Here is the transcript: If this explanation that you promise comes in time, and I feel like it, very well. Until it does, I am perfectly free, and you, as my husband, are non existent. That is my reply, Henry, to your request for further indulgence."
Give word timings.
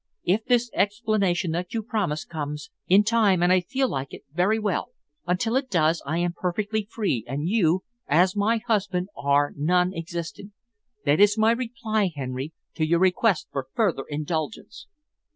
If 0.23 0.45
this 0.45 0.71
explanation 0.73 1.51
that 1.51 1.75
you 1.75 1.83
promise 1.83 2.25
comes 2.25 2.71
in 2.87 3.03
time, 3.03 3.43
and 3.43 3.53
I 3.53 3.59
feel 3.61 3.87
like 3.87 4.15
it, 4.15 4.23
very 4.33 4.57
well. 4.57 4.93
Until 5.27 5.55
it 5.55 5.69
does, 5.69 6.01
I 6.07 6.17
am 6.17 6.33
perfectly 6.33 6.87
free, 6.89 7.23
and 7.27 7.47
you, 7.47 7.83
as 8.07 8.35
my 8.35 8.57
husband, 8.65 9.09
are 9.15 9.53
non 9.55 9.93
existent. 9.93 10.53
That 11.05 11.19
is 11.19 11.37
my 11.37 11.51
reply, 11.51 12.09
Henry, 12.15 12.51
to 12.77 12.83
your 12.83 12.97
request 12.99 13.49
for 13.51 13.67
further 13.75 14.05
indulgence." 14.09 14.87